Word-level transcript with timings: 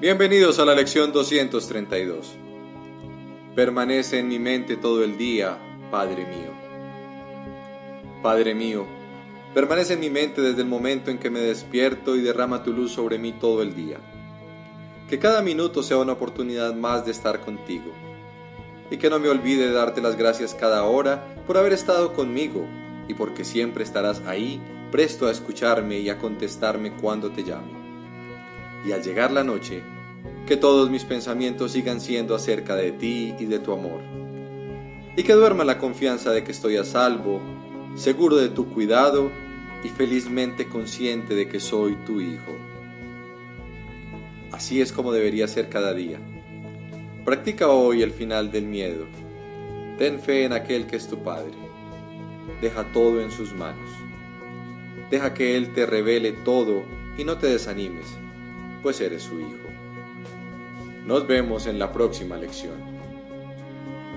Bienvenidos 0.00 0.58
a 0.58 0.64
la 0.64 0.74
lección 0.74 1.12
232. 1.12 2.34
Permanece 3.54 4.18
en 4.18 4.26
mi 4.26 4.40
mente 4.40 4.76
todo 4.76 5.04
el 5.04 5.16
día, 5.16 5.56
Padre 5.92 6.26
mío. 6.26 6.50
Padre 8.20 8.56
mío, 8.56 8.86
permanece 9.54 9.94
en 9.94 10.00
mi 10.00 10.10
mente 10.10 10.42
desde 10.42 10.62
el 10.62 10.66
momento 10.66 11.12
en 11.12 11.18
que 11.18 11.30
me 11.30 11.38
despierto 11.38 12.16
y 12.16 12.22
derrama 12.22 12.64
tu 12.64 12.72
luz 12.72 12.90
sobre 12.90 13.18
mí 13.18 13.34
todo 13.34 13.62
el 13.62 13.76
día. 13.76 13.98
Que 15.08 15.20
cada 15.20 15.42
minuto 15.42 15.80
sea 15.80 15.98
una 15.98 16.14
oportunidad 16.14 16.74
más 16.74 17.04
de 17.04 17.12
estar 17.12 17.40
contigo. 17.42 17.92
Y 18.90 18.96
que 18.96 19.08
no 19.08 19.20
me 19.20 19.28
olvide 19.28 19.68
de 19.68 19.72
darte 19.72 20.02
las 20.02 20.16
gracias 20.16 20.54
cada 20.54 20.82
hora 20.82 21.36
por 21.46 21.56
haber 21.56 21.72
estado 21.72 22.14
conmigo 22.14 22.66
y 23.06 23.14
porque 23.14 23.44
siempre 23.44 23.84
estarás 23.84 24.22
ahí, 24.26 24.60
presto 24.90 25.28
a 25.28 25.30
escucharme 25.30 26.00
y 26.00 26.10
a 26.10 26.18
contestarme 26.18 26.96
cuando 26.96 27.30
te 27.30 27.44
llame 27.44 27.83
y 28.84 28.92
al 28.92 29.02
llegar 29.02 29.32
la 29.32 29.44
noche, 29.44 29.82
que 30.46 30.56
todos 30.56 30.90
mis 30.90 31.04
pensamientos 31.04 31.72
sigan 31.72 32.00
siendo 32.00 32.34
acerca 32.34 32.76
de 32.76 32.92
ti 32.92 33.34
y 33.38 33.46
de 33.46 33.58
tu 33.58 33.72
amor. 33.72 34.00
Y 35.16 35.22
que 35.22 35.32
duerma 35.32 35.64
la 35.64 35.78
confianza 35.78 36.32
de 36.32 36.44
que 36.44 36.52
estoy 36.52 36.76
a 36.76 36.84
salvo, 36.84 37.40
seguro 37.94 38.36
de 38.36 38.48
tu 38.48 38.68
cuidado 38.68 39.30
y 39.82 39.88
felizmente 39.88 40.68
consciente 40.68 41.34
de 41.34 41.48
que 41.48 41.60
soy 41.60 41.96
tu 42.04 42.20
hijo. 42.20 42.52
Así 44.52 44.80
es 44.80 44.92
como 44.92 45.12
debería 45.12 45.48
ser 45.48 45.68
cada 45.68 45.94
día. 45.94 46.18
Practica 47.24 47.68
hoy 47.68 48.02
el 48.02 48.10
final 48.10 48.50
del 48.50 48.66
miedo. 48.66 49.06
Ten 49.98 50.20
fe 50.20 50.44
en 50.44 50.52
aquel 50.52 50.86
que 50.86 50.96
es 50.96 51.08
tu 51.08 51.22
Padre. 51.22 51.54
Deja 52.60 52.84
todo 52.92 53.22
en 53.22 53.30
sus 53.30 53.54
manos. 53.54 53.90
Deja 55.10 55.32
que 55.32 55.56
Él 55.56 55.72
te 55.72 55.86
revele 55.86 56.32
todo 56.32 56.82
y 57.16 57.24
no 57.24 57.38
te 57.38 57.46
desanimes 57.46 58.23
pues 58.84 59.00
eres 59.00 59.22
su 59.22 59.40
hijo. 59.40 59.68
Nos 61.06 61.26
vemos 61.26 61.66
en 61.66 61.78
la 61.78 61.90
próxima 61.90 62.36
lección. 62.36 62.93